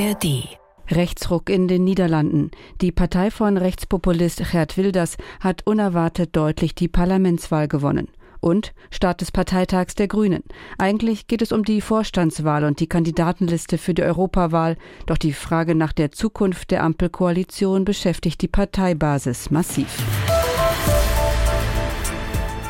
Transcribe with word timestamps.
ARD. 0.00 0.48
Rechtsruck 0.88 1.50
in 1.50 1.68
den 1.68 1.84
Niederlanden. 1.84 2.50
Die 2.80 2.90
Partei 2.90 3.30
von 3.30 3.58
Rechtspopulist 3.58 4.50
Gerd 4.50 4.78
Wilders 4.78 5.18
hat 5.40 5.66
unerwartet 5.66 6.34
deutlich 6.34 6.74
die 6.74 6.88
Parlamentswahl 6.88 7.68
gewonnen. 7.68 8.08
Und 8.40 8.72
Start 8.90 9.20
des 9.20 9.30
Parteitags 9.30 9.94
der 9.94 10.08
Grünen. 10.08 10.42
Eigentlich 10.78 11.26
geht 11.26 11.42
es 11.42 11.52
um 11.52 11.64
die 11.64 11.82
Vorstandswahl 11.82 12.64
und 12.64 12.80
die 12.80 12.88
Kandidatenliste 12.88 13.76
für 13.76 13.92
die 13.92 14.02
Europawahl, 14.02 14.78
doch 15.04 15.18
die 15.18 15.34
Frage 15.34 15.74
nach 15.74 15.92
der 15.92 16.12
Zukunft 16.12 16.70
der 16.70 16.82
Ampelkoalition 16.82 17.84
beschäftigt 17.84 18.40
die 18.40 18.48
Parteibasis 18.48 19.50
massiv. 19.50 19.98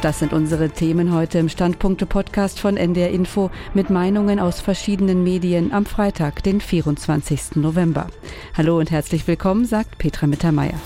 Das 0.00 0.18
sind 0.18 0.32
unsere 0.32 0.70
Themen 0.70 1.12
heute 1.12 1.38
im 1.38 1.50
Standpunkte-Podcast 1.50 2.58
von 2.58 2.78
NDR 2.78 3.10
Info 3.10 3.50
mit 3.74 3.90
Meinungen 3.90 4.40
aus 4.40 4.58
verschiedenen 4.58 5.22
Medien 5.22 5.74
am 5.74 5.84
Freitag, 5.84 6.42
den 6.42 6.62
24. 6.62 7.56
November. 7.56 8.06
Hallo 8.56 8.78
und 8.78 8.90
herzlich 8.90 9.26
willkommen, 9.26 9.66
sagt 9.66 9.98
Petra 9.98 10.26
Mittermeier. 10.26 10.80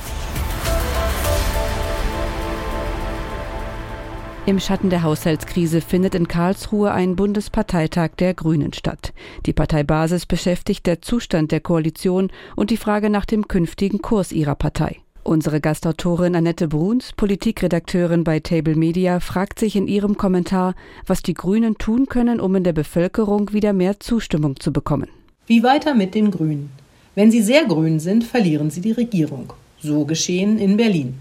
Im 4.46 4.58
Schatten 4.58 4.90
der 4.90 5.04
Haushaltskrise 5.04 5.80
findet 5.80 6.16
in 6.16 6.26
Karlsruhe 6.26 6.90
ein 6.90 7.14
Bundesparteitag 7.14 8.16
der 8.18 8.34
Grünen 8.34 8.72
statt. 8.72 9.14
Die 9.46 9.52
Parteibasis 9.52 10.26
beschäftigt 10.26 10.86
der 10.86 11.02
Zustand 11.02 11.52
der 11.52 11.60
Koalition 11.60 12.32
und 12.56 12.70
die 12.70 12.76
Frage 12.76 13.10
nach 13.10 13.26
dem 13.26 13.46
künftigen 13.46 14.02
Kurs 14.02 14.32
ihrer 14.32 14.56
Partei. 14.56 15.03
Unsere 15.26 15.62
Gastautorin 15.62 16.36
Annette 16.36 16.68
Bruns, 16.68 17.12
Politikredakteurin 17.16 18.24
bei 18.24 18.40
Table 18.40 18.74
Media, 18.74 19.20
fragt 19.20 19.58
sich 19.58 19.74
in 19.74 19.88
ihrem 19.88 20.18
Kommentar, 20.18 20.74
was 21.06 21.22
die 21.22 21.32
Grünen 21.32 21.78
tun 21.78 22.04
können, 22.04 22.40
um 22.40 22.54
in 22.56 22.62
der 22.62 22.74
Bevölkerung 22.74 23.50
wieder 23.54 23.72
mehr 23.72 23.98
Zustimmung 24.00 24.60
zu 24.60 24.70
bekommen. 24.70 25.08
Wie 25.46 25.62
weiter 25.62 25.94
mit 25.94 26.14
den 26.14 26.30
Grünen? 26.30 26.68
Wenn 27.14 27.30
sie 27.30 27.40
sehr 27.40 27.64
grün 27.64 28.00
sind, 28.00 28.22
verlieren 28.22 28.68
sie 28.70 28.82
die 28.82 28.92
Regierung. 28.92 29.54
So 29.80 30.04
geschehen 30.04 30.58
in 30.58 30.76
Berlin. 30.76 31.14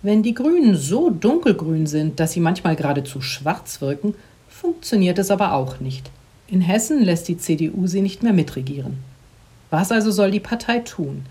Wenn 0.00 0.22
die 0.22 0.34
Grünen 0.34 0.76
so 0.76 1.10
dunkelgrün 1.10 1.88
sind, 1.88 2.20
dass 2.20 2.34
sie 2.34 2.40
manchmal 2.40 2.76
geradezu 2.76 3.20
schwarz 3.20 3.80
wirken, 3.80 4.14
funktioniert 4.48 5.18
es 5.18 5.32
aber 5.32 5.54
auch 5.54 5.80
nicht. 5.80 6.08
In 6.46 6.60
Hessen 6.60 7.02
lässt 7.02 7.26
die 7.26 7.38
CDU 7.38 7.88
sie 7.88 8.00
nicht 8.00 8.22
mehr 8.22 8.32
mitregieren. 8.32 8.98
Was 9.70 9.90
also 9.90 10.12
soll 10.12 10.30
die 10.30 10.38
Partei 10.38 10.78
tun? 10.78 11.24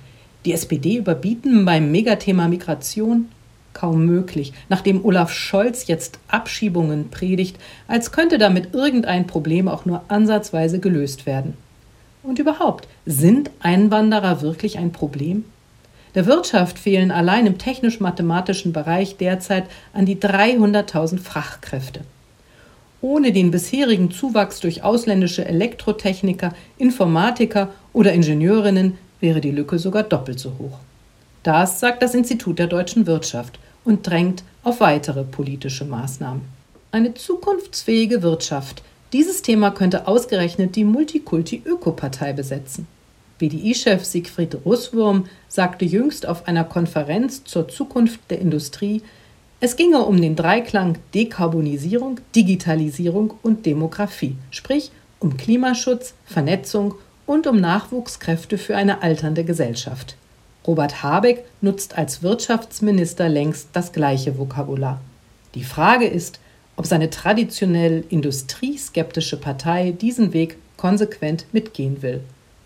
Die 0.46 0.52
SPD 0.52 0.98
überbieten 0.98 1.64
beim 1.64 1.92
Megathema 1.92 2.48
Migration? 2.48 3.30
Kaum 3.74 4.06
möglich, 4.06 4.54
nachdem 4.70 5.04
Olaf 5.04 5.32
Scholz 5.32 5.88
jetzt 5.88 6.20
Abschiebungen 6.28 7.10
predigt, 7.10 7.58
als 7.88 8.12
könnte 8.12 8.38
damit 8.38 8.74
irgendein 8.74 9.26
Problem 9.26 9.68
auch 9.68 9.86
nur 9.86 10.04
ansatzweise 10.10 10.80
gelöst 10.80 11.26
werden. 11.26 11.56
Und 12.24 12.40
überhaupt, 12.40 12.88
sind 13.06 13.52
Einwanderer 13.62 14.42
wirklich 14.42 14.78
ein 14.78 14.92
Problem? 14.92 15.46
Der 16.16 16.26
Wirtschaft 16.26 16.78
fehlen 16.78 17.10
allein 17.10 17.48
im 17.48 17.58
technisch-mathematischen 17.58 18.72
Bereich 18.72 19.18
derzeit 19.18 19.66
an 19.94 20.06
die 20.06 20.18
300.000 20.18 21.20
Fachkräfte. 21.20 22.02
Ohne 23.02 23.32
den 23.32 23.50
bisherigen 23.50 24.12
Zuwachs 24.12 24.60
durch 24.60 24.84
ausländische 24.84 25.46
Elektrotechniker, 25.46 26.54
Informatiker 26.78 27.70
oder 27.92 28.14
Ingenieurinnen 28.14 28.98
wäre 29.24 29.42
die 29.42 29.52
Lücke 29.52 29.80
sogar 29.80 30.04
doppelt 30.04 30.40
so 30.40 30.52
hoch. 30.60 30.78
Das 31.42 31.80
sagt 31.80 32.04
das 32.04 32.14
Institut 32.14 32.60
der 32.60 32.68
deutschen 32.68 33.08
Wirtschaft 33.08 33.58
und 33.84 34.06
drängt 34.06 34.44
auf 34.64 34.82
weitere 34.82 35.24
politische 35.24 35.86
Maßnahmen. 35.86 36.42
Eine 36.92 37.16
zukunftsfähige 37.16 38.22
Wirtschaft. 38.22 38.84
Dieses 39.14 39.42
Thema 39.42 39.72
könnte 39.72 40.08
ausgerechnet 40.08 40.76
die 40.76 40.84
Multikulti-Öko-Partei 40.84 42.34
besetzen. 42.34 42.86
BDI-Chef 43.40 44.04
Siegfried 44.04 44.58
Russwurm 44.66 45.26
sagte 45.48 45.86
jüngst 45.86 46.28
auf 46.28 46.48
einer 46.48 46.66
Konferenz 46.66 47.44
zur 47.44 47.68
Zukunft 47.68 48.20
der 48.30 48.40
Industrie, 48.40 49.02
es 49.60 49.78
ginge 49.78 50.00
um 50.00 50.22
den 50.22 50.36
Dreiklang 50.36 50.98
Dekarbonisierung, 51.14 52.20
Digitalisierung 52.36 53.34
und 53.42 53.66
Demografie, 53.66 54.36
sprich 54.52 54.92
um 55.20 55.38
Klimaschutz, 55.38 56.14
Vernetzung 56.26 56.96
und 57.26 57.48
um 57.48 57.60
Nachwuchskräfte 57.60 58.58
für 58.58 58.76
eine 58.76 59.02
alternde 59.02 59.44
Gesellschaft. 59.44 60.16
Robert 60.66 61.04
Habeck 61.04 61.44
nutzt 61.62 61.98
als 61.98 62.24
Wirtschaftsminister 62.24 63.28
längst 63.28 63.70
das 63.74 63.92
gleiche 63.92 64.38
Vokabular. 64.38 65.02
Die 65.56 65.64
Frage 65.64 66.06
ist, 66.06 66.40
ob 66.76 66.86
seine 66.86 67.10
traditionell 67.10 68.04
industrieskeptische 68.10 69.38
Partei 69.38 69.92
diesen 69.92 70.34
Weg 70.34 70.58
konsequent 70.78 71.46
mitgehen 71.52 72.02
will. 72.02 72.22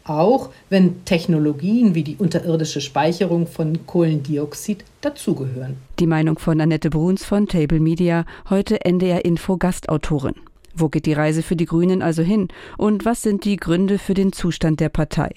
Auch 0.05 0.51
wenn 0.69 1.03
Technologien 1.03 1.93
wie 1.93 2.03
die 2.03 2.15
unterirdische 2.15 2.79
Speicherung 2.79 3.45
von 3.45 3.85
Kohlendioxid 3.85 4.85
dazugehören. 5.01 5.75
Die 5.99 6.07
Meinung 6.07 6.39
von 6.39 6.61
Annette 6.61 6.89
Bruns 6.89 7.25
von 7.25 7.47
Table 7.47 7.81
Media, 7.81 8.23
heute 8.49 8.85
NDR 8.85 9.25
Info 9.25 9.57
Gastautorin. 9.57 10.35
Wo 10.79 10.89
geht 10.89 11.07
die 11.07 11.13
Reise 11.13 11.41
für 11.41 11.55
die 11.55 11.65
Grünen 11.65 12.03
also 12.03 12.21
hin? 12.21 12.49
Und 12.77 13.03
was 13.03 13.23
sind 13.23 13.45
die 13.45 13.57
Gründe 13.57 13.97
für 13.97 14.13
den 14.13 14.31
Zustand 14.31 14.79
der 14.79 14.89
Partei? 14.89 15.31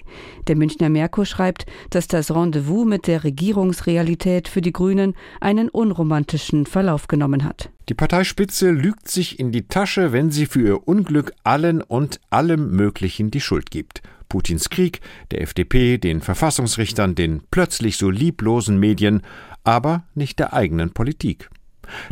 Der 0.48 0.56
Münchner 0.56 0.90
Merkur 0.90 1.24
schreibt, 1.24 1.64
dass 1.88 2.08
das 2.08 2.34
Rendezvous 2.34 2.86
mit 2.86 3.06
der 3.06 3.24
Regierungsrealität 3.24 4.48
für 4.48 4.60
die 4.60 4.72
Grünen 4.72 5.14
einen 5.40 5.70
unromantischen 5.70 6.66
Verlauf 6.66 7.08
genommen 7.08 7.44
hat. 7.44 7.70
Die 7.88 7.94
Parteispitze 7.94 8.70
lügt 8.70 9.08
sich 9.08 9.40
in 9.40 9.50
die 9.50 9.66
Tasche, 9.66 10.12
wenn 10.12 10.30
sie 10.30 10.44
für 10.44 10.60
ihr 10.60 10.86
Unglück 10.86 11.32
allen 11.42 11.80
und 11.80 12.20
allem 12.28 12.70
Möglichen 12.72 13.30
die 13.30 13.40
Schuld 13.40 13.70
gibt. 13.70 14.02
Putins 14.28 14.68
Krieg, 14.68 15.00
der 15.30 15.40
FDP, 15.40 15.96
den 15.96 16.20
Verfassungsrichtern, 16.20 17.14
den 17.14 17.40
plötzlich 17.50 17.96
so 17.96 18.10
lieblosen 18.10 18.78
Medien, 18.78 19.22
aber 19.64 20.04
nicht 20.14 20.38
der 20.38 20.52
eigenen 20.52 20.90
Politik. 20.90 21.48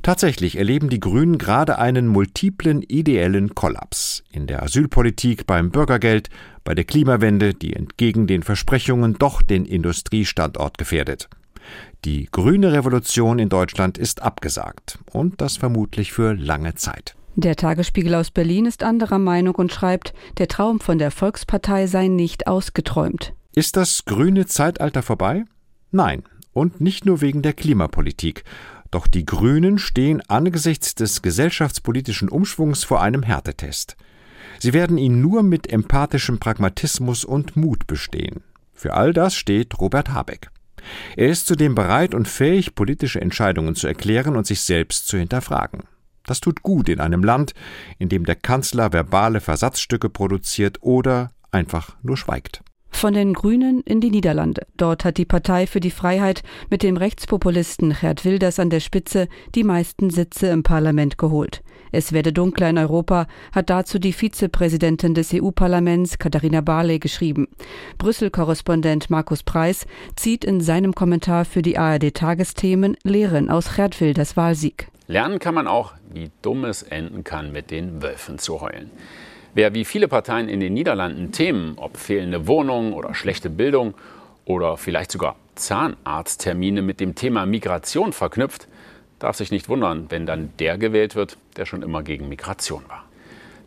Tatsächlich 0.03 0.57
erleben 0.57 0.89
die 0.89 1.01
Grünen 1.01 1.39
gerade 1.39 1.79
einen 1.79 2.07
multiplen 2.07 2.83
ideellen 2.83 3.55
Kollaps 3.55 4.23
in 4.31 4.47
der 4.47 4.63
Asylpolitik, 4.63 5.47
beim 5.47 5.71
Bürgergeld, 5.71 6.29
bei 6.65 6.75
der 6.75 6.85
Klimawende, 6.85 7.55
die 7.55 7.75
entgegen 7.75 8.27
den 8.27 8.43
Versprechungen 8.43 9.15
doch 9.15 9.43
den 9.43 9.65
Industriestandort 9.65 10.79
gefährdet. 10.79 11.29
Die 12.05 12.29
grüne 12.31 12.73
Revolution 12.73 13.39
in 13.39 13.49
Deutschland 13.49 13.99
ist 13.99 14.23
abgesagt 14.23 14.99
und 15.13 15.41
das 15.41 15.57
vermutlich 15.57 16.13
für 16.13 16.35
lange 16.35 16.75
Zeit. 16.75 17.15
Der 17.37 17.57
Tagesspiegel 17.57 18.15
aus 18.15 18.31
Berlin 18.31 18.67
ist 18.67 18.83
anderer 18.83 19.19
Meinung 19.19 19.55
und 19.55 19.73
schreibt, 19.73 20.13
der 20.39 20.49
Traum 20.49 20.81
von 20.81 20.99
der 20.99 21.11
Volkspartei 21.11 21.87
sei 21.87 22.09
nicht 22.09 22.47
ausgeträumt. 22.47 23.33
Ist 23.55 23.77
das 23.77 24.05
grüne 24.05 24.47
Zeitalter 24.47 25.03
vorbei? 25.03 25.45
Nein, 25.91 26.25
und 26.53 26.81
nicht 26.81 27.07
nur 27.07 27.21
wegen 27.21 27.43
der 27.43 27.53
Klimapolitik, 27.53 28.45
doch 28.91 29.07
die 29.07 29.27
Grünen 29.27 29.79
stehen 29.79 30.23
angesichts 30.29 30.95
des 30.95 31.23
gesellschaftspolitischen 31.23 32.29
Umschwungs 32.29 32.85
vor 32.85 33.03
einem 33.03 33.23
Härtetest. 33.23 33.97
Sie 34.59 34.73
werden 34.73 34.99
ihn 34.99 35.21
nur 35.21 35.43
mit 35.43 35.71
empathischem 35.71 36.39
Pragmatismus 36.39 37.25
und 37.25 37.57
Mut 37.57 37.87
bestehen. 37.87 38.43
Für 38.75 38.95
all 38.95 39.13
das 39.13 39.35
steht 39.35 39.79
Robert 39.81 40.11
Habeck. 40.11 40.51
Er 41.17 41.29
ist 41.29 41.47
zudem 41.47 41.75
bereit 41.75 42.15
und 42.15 42.29
fähig, 42.29 42.75
politische 42.75 43.21
Entscheidungen 43.21 43.75
zu 43.75 43.87
erklären 43.87 44.37
und 44.37 44.47
sich 44.47 44.61
selbst 44.61 45.09
zu 45.09 45.19
hinterfragen. 45.19 45.83
Das 46.25 46.41
tut 46.41 46.63
gut 46.63 46.89
in 46.89 47.01
einem 47.01 47.25
Land, 47.25 47.55
in 47.99 48.09
dem 48.09 48.25
der 48.25 48.37
Kanzler 48.37 48.93
verbale 48.93 49.41
Versatzstücke 49.41 50.11
produziert 50.11 50.79
oder 50.83 51.31
einfach 51.51 51.97
nur 52.03 52.17
schweigt. 52.17 52.63
Von 52.99 53.15
den 53.15 53.33
Grünen 53.33 53.81
in 53.83 54.01
die 54.01 54.11
Niederlande. 54.11 54.67
Dort 54.77 55.05
hat 55.05 55.19
die 55.19 55.25
Partei 55.25 55.69
für 55.69 55.79
die 55.79 55.93
Freiheit 55.93 56.43
mit 56.69 56.83
dem 56.83 56.97
Rechtspopulisten 56.97 57.95
Gerd 58.01 58.25
Wilders 58.25 58.59
an 58.59 58.71
der 58.71 58.81
Spitze 58.81 59.29
die 59.55 59.63
meisten 59.63 60.11
Sitze 60.11 60.49
im 60.49 60.65
Parlament 60.65 61.17
geholt. 61.17 61.63
Es 61.93 62.13
werde 62.13 62.33
dunkler 62.33 62.71
in 62.71 62.77
Europa, 62.77 63.29
hat 63.53 63.71
dazu 63.71 64.01
die 64.01 64.13
Vizepräsidentin 64.13 65.15
des 65.15 65.33
EU-Parlaments 65.33 66.19
Katharina 66.19 66.61
Barley 66.61 66.99
geschrieben. 66.99 67.47
Brüssel-Korrespondent 67.99 69.11
Markus 69.11 69.45
Preis 69.45 69.87
zieht 70.17 70.45
in 70.45 70.61
seinem 70.61 70.93
Kommentar 70.93 71.45
für 71.45 71.63
die 71.63 71.79
ARD-Tagesthemen 71.79 72.97
Lehren 73.05 73.49
aus 73.49 73.77
Gerd 73.77 74.01
Wilders 74.01 74.37
Wahlsieg. 74.37 74.89
Lernen 75.07 75.39
kann 75.39 75.55
man 75.55 75.69
auch, 75.69 75.95
wie 76.13 76.33
dumm 76.43 76.65
es 76.65 76.83
enden 76.83 77.23
kann, 77.23 77.53
mit 77.53 77.71
den 77.71 78.03
Wölfen 78.03 78.41
zu 78.41 78.61
heulen. 78.61 78.91
Wer 79.55 79.75
wie 79.75 79.85
viele 79.85 80.09
Parteien 80.09 80.49
in 80.49 80.61
den 80.61 80.75
Niederlanden 80.75 81.33
Themen, 81.33 81.75
ob 81.77 81.97
fehlende 81.97 82.47
Wohnungen 82.47 82.93
oder 82.93 83.15
schlechte 83.15 83.51
Bildung 83.51 83.95
oder 84.45 84.77
vielleicht 84.77 85.11
sogar 85.11 85.37
Zahnarzttermine 85.55 86.83
mit 86.83 87.01
dem 87.01 87.15
Thema 87.15 87.47
Migration 87.47 88.13
verknüpft, 88.13 88.69
darf 89.19 89.37
sich 89.37 89.51
nicht 89.51 89.69
wundern, 89.69 90.07
wenn 90.11 90.27
dann 90.27 90.53
der 90.59 90.79
gewählt 90.79 91.15
wird, 91.15 91.39
der 91.57 91.67
schon 91.67 91.83
immer 91.83 92.03
gegen 92.03 92.29
Migration 92.29 92.85
war. 92.89 93.05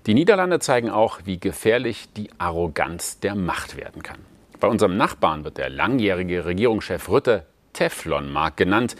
Die 0.08 0.14
Niederlande 0.14 0.60
zeigen 0.60 0.90
auch, 0.90 1.20
wie 1.26 1.40
gefährlich 1.40 2.08
die 2.16 2.30
Arroganz 2.38 3.20
der 3.20 3.36
Macht 3.36 3.78
werden 3.78 4.02
kann. 4.02 4.18
Bei 4.60 4.68
unserem 4.68 4.98
Nachbarn 4.98 5.44
wird 5.44 5.58
der 5.58 5.70
langjährige 5.70 6.46
Regierungschef 6.46 7.10
Rütte 7.10 7.46
Teflonmark 7.74 8.58
genannt, 8.58 8.96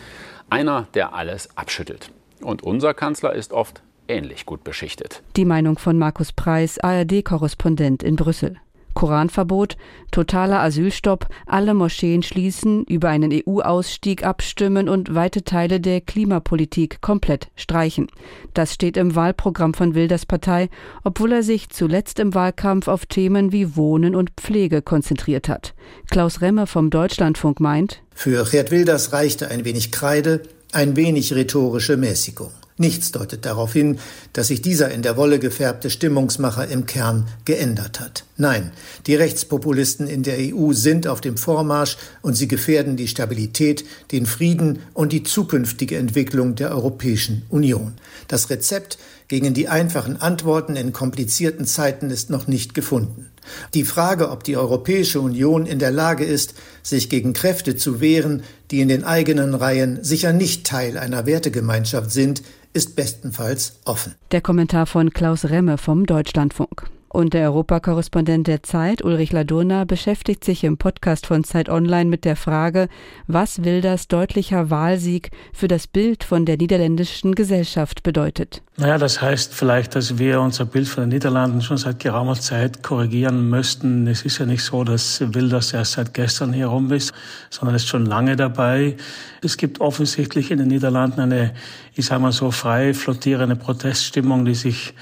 einer, 0.50 0.88
der 0.94 1.14
alles 1.14 1.56
abschüttelt. 1.58 2.12
Und 2.42 2.64
unser 2.64 2.94
Kanzler 2.94 3.34
ist 3.34 3.54
oft 3.54 3.82
ähnlich 4.08 4.46
gut 4.46 4.64
beschichtet. 4.64 5.24
Die 5.36 5.46
Meinung 5.46 5.78
von 5.78 5.98
Markus 5.98 6.32
Preis, 6.32 6.80
ARD-Korrespondent 6.80 8.04
in 8.04 8.16
Brüssel. 8.16 8.58
Koranverbot, 8.94 9.78
totaler 10.12 10.62
Asylstopp, 10.64 11.28
alle 11.46 11.74
Moscheen 11.74 12.24
schließen, 12.24 12.84
über 12.86 13.10
einen 13.10 13.32
EU-Ausstieg 13.32 14.26
abstimmen 14.26 14.90
und 14.90 15.16
weite 15.16 15.44
Teile 15.44 15.80
der 15.80 16.02
Klimapolitik 16.02 17.02
komplett 17.02 17.50
streichen. 17.56 18.08
Das 18.54 18.74
steht 18.74 18.98
im 18.98 19.16
Wahlprogramm 19.16 19.74
von 19.74 19.96
Wilders 19.96 20.26
Partei, 20.26 20.70
obwohl 21.04 21.32
er 21.32 21.44
sich 21.44 21.70
zuletzt 21.70 22.20
im 22.20 22.34
Wahlkampf 22.34 22.88
auf 22.88 23.06
Themen 23.06 23.52
wie 23.52 23.76
Wohnen 23.76 24.16
und 24.16 24.32
Pflege 24.38 24.82
konzentriert 24.82 25.48
hat. 25.48 25.74
Klaus 26.10 26.42
Remme 26.42 26.68
vom 26.68 26.90
Deutschlandfunk 26.90 27.60
meint, 27.60 28.02
Für 28.14 28.44
Gerd 28.46 28.72
Wilders 28.72 29.14
reichte 29.14 29.50
ein 29.50 29.66
wenig 29.66 29.92
Kreide, 29.92 30.42
ein 30.74 30.96
wenig 30.96 31.34
rhetorische 31.34 31.98
Mäßigung. 31.98 32.52
Nichts 32.78 33.12
deutet 33.12 33.46
darauf 33.46 33.74
hin, 33.74 34.00
dass 34.34 34.48
sich 34.48 34.62
dieser 34.62 34.92
in 34.92 35.02
der 35.02 35.18
Wolle 35.18 35.40
gefärbte 35.40 35.90
Stimmungsmacher 35.90 36.68
im 36.68 36.86
Kern 36.86 37.28
geändert 37.46 38.00
hat. 38.00 38.26
Nein, 38.38 38.72
die 39.06 39.16
Rechtspopulisten 39.16 40.08
in 40.08 40.24
der 40.24 40.38
EU 40.40 40.74
sind 40.74 41.06
auf 41.06 41.22
dem 41.22 41.38
Vormarsch 41.38 41.98
und 42.22 42.36
sie 42.36 42.48
gefährden 42.48 42.98
die 42.98 43.08
Stabilität, 43.08 43.86
den 44.12 44.26
Frieden 44.26 44.80
und 44.94 45.14
die 45.14 45.24
zukünftige 45.24 45.98
Entwicklung 45.98 46.56
der 46.56 46.72
Europäischen 46.72 47.44
Union. 47.50 47.94
Das 48.28 48.50
Rezept 48.50 48.98
gegen 49.28 49.54
die 49.54 49.70
einfachen 49.70 50.20
Antworten 50.20 50.76
in 50.76 50.92
komplizierten 50.92 51.66
Zeiten 51.66 52.10
ist 52.10 52.30
noch 52.30 52.48
nicht 52.48 52.74
gefunden. 52.74 53.28
Die 53.74 53.86
Frage, 53.86 54.30
ob 54.30 54.44
die 54.44 54.58
Europäische 54.58 55.22
Union 55.22 55.66
in 55.66 55.80
der 55.80 55.92
Lage 55.92 56.26
ist, 56.26 56.54
sich 56.84 57.10
gegen 57.10 57.34
Kräfte 57.34 57.76
zu 57.76 58.02
wehren, 58.02 58.44
die 58.72 58.82
in 58.82 58.88
den 58.88 59.04
eigenen 59.04 59.54
Reihen 59.54 60.04
sicher 60.04 60.34
nicht 60.34 60.66
Teil 60.66 60.98
einer 60.98 61.26
Wertegemeinschaft 61.26 62.12
sind, 62.12 62.42
ist 62.74 62.96
bestenfalls 62.96 63.80
offen. 63.86 64.16
Der 64.32 64.42
Kommentar 64.42 64.86
von 64.86 65.12
Klaus 65.12 65.46
Remme 65.46 65.78
vom 65.78 66.06
Deutschlandfunk. 66.06 66.90
Und 67.14 67.34
der 67.34 67.50
Europakorrespondent 67.50 68.48
der 68.48 68.64
Zeit, 68.64 69.04
Ulrich 69.04 69.34
Ladurna, 69.34 69.84
beschäftigt 69.84 70.46
sich 70.46 70.64
im 70.64 70.78
Podcast 70.78 71.26
von 71.26 71.44
Zeit 71.44 71.68
Online 71.68 72.10
mit 72.10 72.24
der 72.24 72.38
Frage, 72.38 72.88
was 73.28 73.66
Wilders 73.66 74.08
deutlicher 74.08 74.70
Wahlsieg 74.70 75.32
für 75.52 75.68
das 75.68 75.88
Bild 75.88 76.24
von 76.24 76.46
der 76.46 76.56
niederländischen 76.56 77.36
Gesellschaft 77.36 78.04
bedeutet. 78.04 78.64
Naja, 78.82 78.98
das 78.98 79.22
heißt 79.22 79.54
vielleicht, 79.54 79.94
dass 79.94 80.18
wir 80.18 80.42
unser 80.42 80.66
Bild 80.66 80.88
von 80.88 81.04
den 81.04 81.10
Niederlanden 81.10 81.62
schon 81.62 81.78
seit 81.78 82.00
geraumer 82.00 82.34
Zeit 82.34 82.82
korrigieren 82.82 83.48
müssten. 83.48 84.08
Es 84.08 84.24
ist 84.24 84.40
ja 84.40 84.48
nicht 84.48 84.64
so, 84.64 84.84
dass 84.84 85.22
Wilders 85.36 85.72
erst 85.72 85.92
seit 85.92 86.16
gestern 86.16 86.52
hier 86.52 86.66
rum 86.66 86.92
ist, 86.92 87.14
sondern 87.52 87.76
ist 87.76 87.88
schon 87.88 88.08
lange 88.08 88.36
dabei. 88.36 88.98
Es 89.44 89.58
gibt 89.58 89.82
offensichtlich 89.82 90.50
in 90.50 90.58
den 90.58 90.70
Niederlanden 90.70 91.22
eine, 91.22 91.54
ich 91.94 92.08
sage 92.08 92.24
mal 92.24 92.32
so, 92.32 92.50
frei 92.50 92.96
flottierende 92.96 93.56
Proteststimmung, 93.56 94.46
die 94.46 94.56
sich 94.56 94.96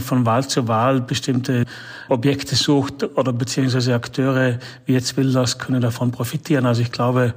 von 0.00 0.24
Wahl 0.24 0.48
zu 0.48 0.66
Wahl 0.66 1.02
bestimmte 1.02 1.66
Objekte 2.08 2.56
sucht 2.56 3.04
oder 3.18 3.34
beziehungsweise 3.34 3.94
Akteure 3.94 4.58
wie 4.86 4.94
jetzt 4.94 5.18
Wilders 5.18 5.58
können 5.58 5.82
davon 5.82 6.10
profitieren. 6.10 6.64
Also 6.64 6.80
ich 6.80 6.92
glaube, 6.92 7.34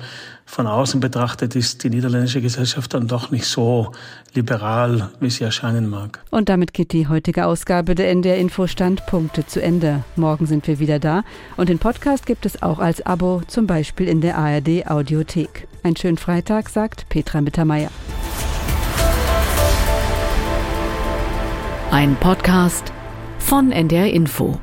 von 0.54 0.68
außen 0.68 1.00
betrachtet 1.00 1.56
ist 1.56 1.84
die 1.84 1.90
niederländische 1.90 2.40
Gesellschaft 2.40 2.94
dann 2.94 3.08
doch 3.08 3.32
nicht 3.32 3.46
so 3.46 3.92
liberal, 4.36 5.10
wie 5.20 5.32
sie 5.32 5.44
erscheinen 5.44 5.90
mag. 5.90 6.20
Und 6.30 6.48
damit 6.48 6.74
geht 6.74 6.94
die 6.94 7.08
heutige 7.08 7.48
Ausgabe 7.48 7.96
der 7.96 8.12
NDR 8.12 8.38
Info 8.38 8.68
Standpunkte 8.68 9.48
zu 9.48 9.62
Ende. 9.62 10.04
Morgen 10.16 10.46
sind 10.46 10.68
wir 10.68 10.78
wieder 10.78 11.00
da 11.00 11.24
und 11.58 11.70
den 11.70 11.80
Podcast 11.80 12.28
gibt 12.28 12.46
es 12.46 12.62
auch 12.62 12.78
als 12.78 13.04
Abo, 13.04 13.42
zum 13.48 13.66
Beispiel 13.66 14.08
in 14.08 14.22
der 14.22 14.38
ARD 14.38 14.86
Audiothek. 14.86 15.68
Einen 15.82 15.96
schönen 15.96 16.18
Freitag, 16.18 16.70
sagt 16.70 17.10
Petra 17.10 17.42
Mittermeier. 17.42 17.90
Ein 21.90 22.16
Podcast 22.18 22.94
von 23.40 23.72
NDR 23.72 24.12
Info. 24.14 24.60